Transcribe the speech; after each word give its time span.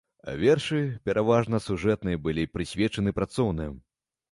Вершы, 0.43 0.79
пераважна 1.09 1.59
сюжэтныя 1.67 2.21
былі 2.25 2.47
прысвечаны 2.57 3.17
працоўным. 3.21 3.81